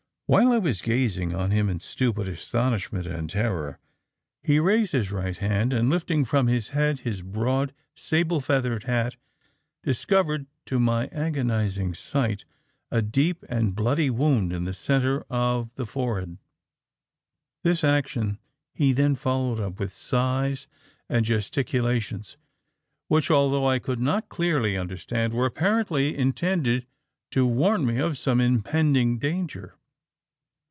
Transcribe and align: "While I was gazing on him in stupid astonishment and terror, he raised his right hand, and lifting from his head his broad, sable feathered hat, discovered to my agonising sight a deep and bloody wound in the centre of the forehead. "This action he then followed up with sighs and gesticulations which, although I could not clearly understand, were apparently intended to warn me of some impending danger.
"While 0.27 0.53
I 0.53 0.59
was 0.59 0.81
gazing 0.81 1.35
on 1.35 1.51
him 1.51 1.67
in 1.67 1.81
stupid 1.81 2.25
astonishment 2.29 3.05
and 3.05 3.29
terror, 3.29 3.79
he 4.41 4.59
raised 4.61 4.93
his 4.93 5.11
right 5.11 5.35
hand, 5.35 5.73
and 5.73 5.89
lifting 5.89 6.23
from 6.23 6.47
his 6.47 6.69
head 6.69 6.99
his 6.99 7.21
broad, 7.21 7.73
sable 7.95 8.39
feathered 8.39 8.83
hat, 8.83 9.17
discovered 9.83 10.45
to 10.67 10.79
my 10.79 11.07
agonising 11.07 11.93
sight 11.95 12.45
a 12.89 13.01
deep 13.01 13.43
and 13.49 13.75
bloody 13.75 14.09
wound 14.09 14.53
in 14.53 14.63
the 14.63 14.73
centre 14.73 15.25
of 15.29 15.69
the 15.75 15.85
forehead. 15.85 16.37
"This 17.65 17.83
action 17.83 18.39
he 18.73 18.93
then 18.93 19.15
followed 19.15 19.59
up 19.59 19.81
with 19.81 19.91
sighs 19.91 20.65
and 21.09 21.25
gesticulations 21.25 22.37
which, 23.09 23.29
although 23.29 23.67
I 23.67 23.79
could 23.79 23.99
not 23.99 24.29
clearly 24.29 24.77
understand, 24.77 25.33
were 25.33 25.45
apparently 25.45 26.17
intended 26.17 26.87
to 27.31 27.45
warn 27.45 27.85
me 27.85 27.97
of 27.97 28.17
some 28.17 28.39
impending 28.39 29.19
danger. 29.19 29.75